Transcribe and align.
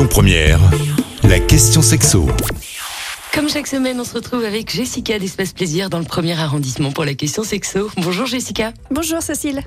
Lyon 0.00 0.08
Première, 0.08 0.60
la 1.24 1.38
question 1.38 1.82
sexo. 1.82 2.26
Comme 3.32 3.48
chaque 3.48 3.68
semaine, 3.68 4.00
on 4.00 4.04
se 4.04 4.14
retrouve 4.14 4.44
avec 4.44 4.74
Jessica 4.74 5.18
d'Espace 5.18 5.52
Plaisir 5.52 5.88
dans 5.88 6.00
le 6.00 6.04
premier 6.04 6.38
arrondissement 6.38 6.90
pour 6.90 7.04
la 7.04 7.14
question 7.14 7.44
sexo. 7.44 7.88
Bonjour 7.96 8.26
Jessica. 8.26 8.72
Bonjour 8.90 9.22
Cécile. 9.22 9.62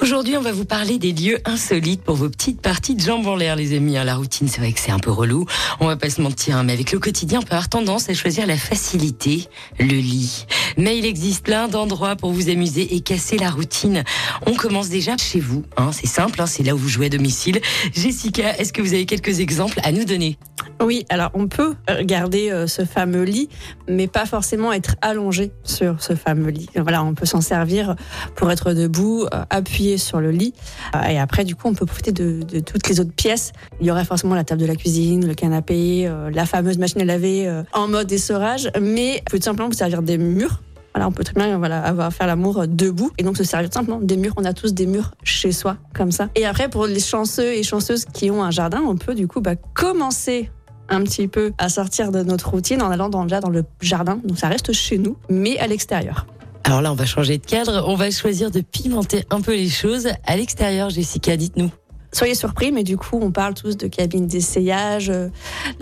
Aujourd'hui, 0.00 0.36
on 0.36 0.40
va 0.40 0.52
vous 0.52 0.64
parler 0.64 0.98
des 0.98 1.12
lieux 1.12 1.38
insolites 1.44 2.02
pour 2.02 2.14
vos 2.14 2.30
petites 2.30 2.62
parties 2.62 2.94
de 2.94 3.00
jambes 3.00 3.26
en 3.26 3.34
l'air, 3.34 3.56
les 3.56 3.76
amis. 3.76 3.94
La 3.94 4.14
routine, 4.14 4.46
c'est 4.46 4.60
vrai 4.60 4.72
que 4.72 4.78
c'est 4.78 4.92
un 4.92 5.00
peu 5.00 5.10
relou. 5.10 5.46
On 5.80 5.86
va 5.86 5.96
pas 5.96 6.10
se 6.10 6.22
mentir, 6.22 6.56
hein, 6.56 6.62
mais 6.62 6.72
avec 6.72 6.92
le 6.92 7.00
quotidien, 7.00 7.40
on 7.40 7.42
peut 7.42 7.54
avoir 7.54 7.68
tendance 7.68 8.08
à 8.08 8.14
choisir 8.14 8.46
la 8.46 8.56
facilité, 8.56 9.48
le 9.80 9.86
lit. 9.86 10.46
Mais 10.78 10.96
il 10.96 11.04
existe 11.04 11.44
plein 11.44 11.66
d'endroits 11.66 12.14
pour 12.14 12.32
vous 12.32 12.48
amuser 12.50 12.94
et 12.94 13.00
casser 13.00 13.36
la 13.36 13.50
routine. 13.50 14.04
On 14.46 14.54
commence 14.54 14.88
déjà 14.88 15.16
chez 15.16 15.40
vous. 15.40 15.64
Hein, 15.76 15.90
c'est 15.92 16.06
simple, 16.06 16.40
hein, 16.40 16.46
c'est 16.46 16.62
là 16.62 16.74
où 16.74 16.78
vous 16.78 16.88
jouez 16.88 17.06
à 17.06 17.10
domicile. 17.10 17.60
Jessica, 17.92 18.56
est-ce 18.58 18.72
que 18.72 18.80
vous 18.80 18.94
avez 18.94 19.06
quelques 19.06 19.40
exemples 19.40 19.80
à 19.82 19.90
nous 19.90 20.04
donner? 20.04 20.38
Oui, 20.82 21.06
alors 21.10 21.30
on 21.34 21.46
peut 21.46 21.74
regarder 21.88 22.50
euh, 22.50 22.66
ce 22.66 22.84
fameux 22.84 23.22
lit, 23.22 23.48
mais 23.88 24.08
pas 24.08 24.26
forcément 24.26 24.72
être 24.72 24.96
allongé 25.00 25.52
sur 25.62 26.02
ce 26.02 26.16
fameux 26.16 26.50
lit. 26.50 26.68
Voilà, 26.74 27.04
on 27.04 27.14
peut 27.14 27.26
s'en 27.26 27.40
servir 27.40 27.94
pour 28.34 28.50
être 28.50 28.72
debout, 28.72 29.24
euh, 29.32 29.44
appuyé 29.48 29.96
sur 29.96 30.20
le 30.20 30.32
lit. 30.32 30.54
Euh, 30.96 31.02
et 31.04 31.20
après, 31.20 31.44
du 31.44 31.54
coup, 31.54 31.68
on 31.68 31.74
peut 31.74 31.86
profiter 31.86 32.10
de, 32.10 32.42
toutes 32.60 32.88
les 32.88 32.98
autres 32.98 33.12
pièces. 33.12 33.52
Il 33.80 33.86
y 33.86 33.92
aurait 33.92 34.04
forcément 34.04 34.34
la 34.34 34.42
table 34.42 34.60
de 34.60 34.66
la 34.66 34.74
cuisine, 34.74 35.26
le 35.26 35.34
canapé, 35.34 36.10
la 36.32 36.46
fameuse 36.46 36.78
machine 36.78 37.00
à 37.00 37.04
laver 37.04 37.62
en 37.72 37.88
mode 37.88 38.10
essorage, 38.10 38.70
mais 38.80 39.22
tout 39.30 39.40
simplement 39.40 39.68
vous 39.68 39.76
servir 39.76 40.02
des 40.02 40.18
murs. 40.18 40.60
Voilà, 40.94 41.08
on 41.08 41.12
peut 41.12 41.24
très 41.24 41.34
bien 41.34 41.58
voilà, 41.58 41.82
avoir 41.82 42.12
faire 42.12 42.26
l'amour 42.26 42.66
debout 42.66 43.10
et 43.18 43.22
donc 43.22 43.36
se 43.36 43.44
servir 43.44 43.72
simplement 43.72 44.00
des 44.00 44.16
murs. 44.16 44.34
On 44.36 44.44
a 44.44 44.52
tous 44.52 44.74
des 44.74 44.86
murs 44.86 45.12
chez 45.22 45.52
soi 45.52 45.76
comme 45.94 46.12
ça. 46.12 46.28
Et 46.34 46.44
après, 46.44 46.68
pour 46.68 46.86
les 46.86 47.00
chanceux 47.00 47.54
et 47.54 47.62
chanceuses 47.62 48.04
qui 48.04 48.30
ont 48.30 48.42
un 48.42 48.50
jardin, 48.50 48.82
on 48.86 48.96
peut 48.96 49.14
du 49.14 49.26
coup 49.26 49.40
bah, 49.40 49.56
commencer 49.56 50.50
un 50.92 51.02
petit 51.02 51.28
peu 51.28 51.52
à 51.58 51.68
sortir 51.68 52.12
de 52.12 52.22
notre 52.22 52.50
routine 52.50 52.82
en 52.82 52.90
allant 52.90 53.08
dans, 53.08 53.22
déjà 53.24 53.40
dans 53.40 53.50
le 53.50 53.64
jardin. 53.80 54.20
Donc 54.24 54.38
ça 54.38 54.48
reste 54.48 54.72
chez 54.72 54.98
nous, 54.98 55.16
mais 55.28 55.58
à 55.58 55.66
l'extérieur. 55.66 56.26
Alors 56.64 56.80
là, 56.80 56.92
on 56.92 56.94
va 56.94 57.06
changer 57.06 57.38
de 57.38 57.44
cadre. 57.44 57.84
On 57.88 57.96
va 57.96 58.10
choisir 58.10 58.50
de 58.50 58.60
pimenter 58.60 59.24
un 59.30 59.40
peu 59.40 59.52
les 59.54 59.68
choses 59.68 60.08
à 60.26 60.36
l'extérieur. 60.36 60.90
Jessica, 60.90 61.36
dites-nous. 61.36 61.70
Soyez 62.12 62.34
surpris, 62.34 62.72
mais 62.72 62.84
du 62.84 62.96
coup, 62.98 63.18
on 63.20 63.30
parle 63.32 63.54
tous 63.54 63.76
de 63.76 63.86
cabines 63.88 64.26
d'essayage, 64.26 65.08
euh, 65.10 65.28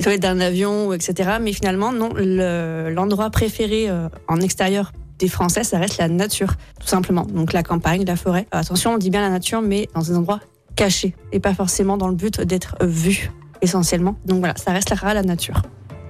toilettes 0.00 0.22
d'un 0.22 0.40
avion, 0.40 0.92
etc. 0.92 1.38
Mais 1.40 1.52
finalement, 1.52 1.92
non, 1.92 2.10
le- 2.14 2.88
l'endroit 2.94 3.30
préféré 3.30 3.90
euh, 3.90 4.08
en 4.28 4.40
extérieur 4.40 4.92
des 5.18 5.28
Français, 5.28 5.64
ça 5.64 5.78
reste 5.78 5.98
la 5.98 6.08
nature, 6.08 6.54
tout 6.80 6.86
simplement. 6.86 7.24
Donc 7.24 7.52
la 7.52 7.62
campagne, 7.64 8.04
la 8.06 8.16
forêt. 8.16 8.46
Euh, 8.54 8.58
attention, 8.58 8.94
on 8.94 8.98
dit 8.98 9.10
bien 9.10 9.20
la 9.20 9.28
nature, 9.30 9.60
mais 9.60 9.88
dans 9.94 10.00
des 10.02 10.14
endroits 10.16 10.40
cachés 10.76 11.14
et 11.32 11.40
pas 11.40 11.52
forcément 11.52 11.96
dans 11.98 12.08
le 12.08 12.14
but 12.14 12.40
d'être 12.40 12.76
vu 12.80 13.30
essentiellement. 13.62 14.16
Donc 14.26 14.38
voilà, 14.38 14.54
ça 14.56 14.72
restera 14.72 15.14
la 15.14 15.22
nature. 15.22 15.62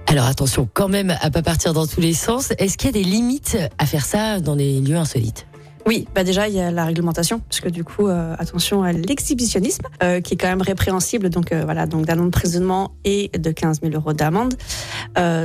Alors 0.07 0.27
attention 0.27 0.69
quand 0.73 0.89
même 0.89 1.15
à 1.21 1.31
pas 1.31 1.43
partir 1.43 1.73
dans 1.73 1.87
tous 1.87 2.01
les 2.01 2.15
sens. 2.15 2.53
Est-ce 2.59 2.77
qu'il 2.77 2.89
y 2.89 2.91
a 2.91 3.03
des 3.03 3.09
limites 3.09 3.57
à 3.79 3.87
faire 3.87 4.05
ça 4.05 4.41
dans 4.41 4.57
des 4.57 4.81
lieux 4.81 4.97
insolites? 4.97 5.47
Oui, 5.87 6.07
bah 6.15 6.25
déjà 6.25 6.49
il 6.49 6.55
y 6.55 6.61
a 6.61 6.71
la 6.71 6.85
réglementation, 6.85 7.41
parce 7.41 7.61
que 7.61 7.69
du 7.69 7.85
coup 7.85 8.09
euh, 8.09 8.35
attention 8.39 8.83
à 8.83 8.93
l'exhibitionnisme, 8.93 9.85
euh, 10.03 10.21
qui 10.21 10.35
est 10.35 10.37
quand 10.37 10.49
même 10.49 10.63
répréhensible, 10.63 11.31
donc 11.31 11.53
euh, 11.53 11.63
voilà, 11.65 11.87
donc 11.87 12.07
d'un 12.07 12.19
an 12.19 12.25
d'emprisonnement 12.25 12.93
et 13.05 13.31
de 13.39 13.51
15 13.51 13.81
000 13.83 13.95
euros 13.95 14.13
d'amende. 14.13 14.55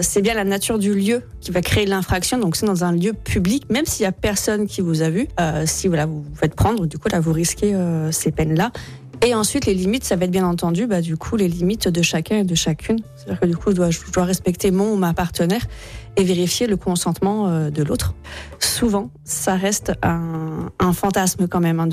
C'est 0.02 0.22
bien 0.22 0.34
la 0.34 0.44
nature 0.44 0.80
du 0.80 0.94
lieu 0.94 1.24
qui 1.42 1.52
va 1.52 1.62
créer 1.62 1.86
l'infraction, 1.86 2.38
donc 2.38 2.56
c'est 2.56 2.66
dans 2.66 2.84
un 2.84 2.92
lieu 2.92 3.14
public, 3.14 3.70
même 3.70 3.86
s'il 3.86 4.04
y 4.04 4.08
a 4.08 4.12
personne 4.12 4.68
qui 4.68 4.82
vous 4.82 5.02
a 5.02 5.10
vu, 5.10 5.28
si 5.66 5.88
voilà 5.88 6.06
vous 6.06 6.22
vous 6.22 6.36
faites 6.36 6.56
prendre, 6.56 6.86
du 6.86 6.98
coup 6.98 7.08
là 7.10 7.20
vous 7.20 7.34
risquez 7.34 7.76
ces 8.12 8.32
peines-là. 8.32 8.72
Et 9.22 9.34
ensuite, 9.34 9.66
les 9.66 9.74
limites, 9.74 10.04
ça 10.04 10.16
va 10.16 10.26
être 10.26 10.32
bien 10.32 10.46
entendu, 10.46 10.88
bah, 10.88 11.02
du 11.02 11.18
coup, 11.18 11.36
les 11.36 11.48
limites 11.48 11.88
de 11.88 12.02
chacun 12.02 12.38
et 12.38 12.44
de 12.44 12.56
chacune. 12.56 13.00
C'est-à-dire 13.16 13.40
que 13.40 13.46
du 13.46 13.58
coup, 13.58 13.72
je 13.72 13.76
dois, 13.76 14.24
respecter 14.24 14.72
mon 14.72 14.94
ou 14.94 14.96
ma 14.96 15.14
partenaire 15.14 15.66
et 16.18 16.24
vérifier 16.24 16.68
le 16.68 16.78
consentement 16.78 17.48
euh, 17.48 17.70
de 17.70 17.84
l'autre. 17.84 18.16
Souvent, 18.60 19.10
ça 19.24 19.56
reste 19.56 19.94
un, 20.02 20.94
fantasme 20.94 21.48
quand 21.48 21.60
même. 21.60 21.80
hein, 21.80 21.90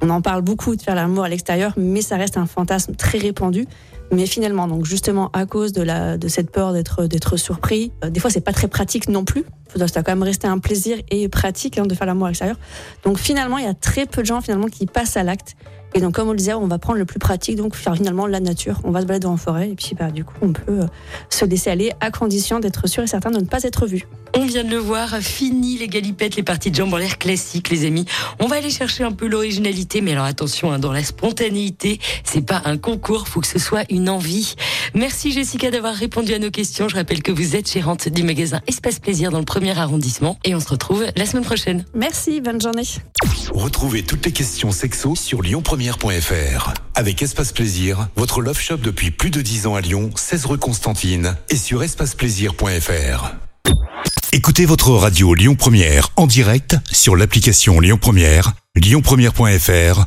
on 0.00 0.10
en 0.10 0.20
parle 0.20 0.42
beaucoup 0.42 0.76
de 0.76 0.82
faire 0.82 0.94
l'amour 0.94 1.24
à 1.24 1.28
l'extérieur, 1.28 1.72
mais 1.76 2.02
ça 2.02 2.16
reste 2.16 2.36
un 2.36 2.46
fantasme 2.46 2.94
très 2.94 3.18
répandu. 3.18 3.66
Mais 4.12 4.26
finalement, 4.26 4.68
donc 4.68 4.84
justement 4.84 5.30
à 5.32 5.46
cause 5.46 5.72
de, 5.72 5.82
la, 5.82 6.18
de 6.18 6.28
cette 6.28 6.50
peur 6.50 6.72
d'être 6.72 7.36
surpris, 7.36 7.92
euh, 8.04 8.10
des 8.10 8.20
fois 8.20 8.30
c'est 8.30 8.42
pas 8.42 8.52
très 8.52 8.68
pratique 8.68 9.08
non 9.08 9.24
plus. 9.24 9.44
Ça 9.74 9.78
doit 9.78 10.02
quand 10.02 10.12
même 10.12 10.22
rester 10.22 10.46
un 10.46 10.58
plaisir 10.58 10.98
et 11.10 11.28
pratique 11.28 11.78
hein, 11.78 11.86
de 11.86 11.94
faire 11.94 12.06
l'amour 12.06 12.26
à 12.26 12.30
l'extérieur. 12.30 12.58
Donc 13.04 13.18
finalement, 13.18 13.56
il 13.56 13.64
y 13.64 13.68
a 13.68 13.74
très 13.74 14.04
peu 14.04 14.20
de 14.20 14.26
gens 14.26 14.42
finalement 14.42 14.66
qui 14.66 14.84
passent 14.84 15.16
à 15.16 15.22
l'acte. 15.22 15.56
Et 15.94 16.00
donc, 16.00 16.14
comme 16.14 16.28
on 16.28 16.32
le 16.32 16.38
disait, 16.38 16.54
on 16.54 16.66
va 16.66 16.78
prendre 16.78 16.98
le 16.98 17.04
plus 17.04 17.18
pratique, 17.18 17.56
donc 17.56 17.74
faire 17.74 17.94
finalement 17.94 18.26
la 18.26 18.40
nature. 18.40 18.80
On 18.84 18.90
va 18.90 19.02
se 19.02 19.06
balader 19.06 19.26
en 19.26 19.36
forêt, 19.36 19.70
et 19.70 19.74
puis 19.74 19.94
bah, 19.98 20.10
du 20.10 20.24
coup, 20.24 20.34
on 20.40 20.52
peut 20.52 20.80
euh, 20.80 20.86
se 21.28 21.44
laisser 21.44 21.70
aller 21.70 21.92
à 22.00 22.10
condition 22.10 22.60
d'être 22.60 22.88
sûr 22.88 23.02
et 23.02 23.06
certain 23.06 23.30
de 23.30 23.38
ne 23.38 23.44
pas 23.44 23.62
être 23.64 23.86
vu. 23.86 24.06
On 24.34 24.46
vient 24.46 24.64
de 24.64 24.70
le 24.70 24.78
voir, 24.78 25.14
fini 25.18 25.76
les 25.76 25.88
galipettes, 25.88 26.36
les 26.36 26.42
parties 26.42 26.70
de 26.70 26.76
jambes 26.76 26.94
en 26.94 26.96
l'air 26.96 27.18
classiques, 27.18 27.68
les 27.68 27.84
amis. 27.84 28.06
On 28.40 28.46
va 28.46 28.56
aller 28.56 28.70
chercher 28.70 29.04
un 29.04 29.12
peu 29.12 29.26
l'originalité, 29.26 30.00
mais 30.00 30.12
alors 30.12 30.24
attention, 30.24 30.72
hein, 30.72 30.78
dans 30.78 30.92
la 30.92 31.04
spontanéité, 31.04 32.00
c'est 32.24 32.40
pas 32.40 32.62
un 32.64 32.78
concours, 32.78 33.28
faut 33.28 33.40
que 33.40 33.46
ce 33.46 33.58
soit 33.58 33.84
une 34.02 34.10
envie. 34.10 34.56
Merci 34.94 35.30
Jessica 35.30 35.70
d'avoir 35.70 35.94
répondu 35.94 36.34
à 36.34 36.40
nos 36.40 36.50
questions. 36.50 36.88
Je 36.88 36.96
rappelle 36.96 37.22
que 37.22 37.30
vous 37.30 37.54
êtes 37.54 37.70
gérante 37.70 38.08
du 38.08 38.24
magasin 38.24 38.60
Espace 38.66 38.98
Plaisir 38.98 39.30
dans 39.30 39.38
le 39.38 39.44
premier 39.44 39.78
arrondissement, 39.78 40.38
et 40.44 40.56
on 40.56 40.60
se 40.60 40.68
retrouve 40.68 41.04
la 41.16 41.24
semaine 41.24 41.44
prochaine. 41.44 41.84
Merci, 41.94 42.40
bonne 42.40 42.60
journée. 42.60 42.82
Retrouvez 43.52 44.02
toutes 44.02 44.26
les 44.26 44.32
questions 44.32 44.72
sexo 44.72 45.14
sur 45.14 45.40
lyonpremière.fr. 45.40 46.74
Avec 46.96 47.22
Espace 47.22 47.52
Plaisir, 47.52 48.08
votre 48.16 48.40
love 48.40 48.58
shop 48.58 48.78
depuis 48.78 49.12
plus 49.12 49.30
de 49.30 49.40
10 49.40 49.68
ans 49.68 49.76
à 49.76 49.80
Lyon, 49.80 50.10
16 50.16 50.46
rue 50.46 50.58
Constantine 50.58 51.36
et 51.48 51.56
sur 51.56 51.82
espaceplaisir.fr. 51.82 53.34
Écoutez 54.32 54.66
votre 54.66 54.90
radio 54.90 55.34
Lyon 55.34 55.54
Première 55.54 56.08
en 56.16 56.26
direct 56.26 56.76
sur 56.90 57.14
l'application 57.14 57.78
Lyon 57.78 57.98
Première, 58.00 58.52
lyonpremière.fr 58.74 60.06